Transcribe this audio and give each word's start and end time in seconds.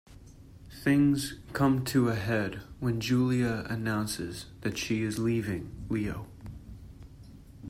Things 0.81 1.35
come 1.53 1.85
to 1.85 2.09
a 2.09 2.15
head 2.15 2.63
when 2.79 2.99
Julia 2.99 3.67
announces 3.69 4.47
that 4.61 4.75
she 4.75 5.03
is 5.03 5.19
leaving 5.19 5.85
Leo. 5.89 6.25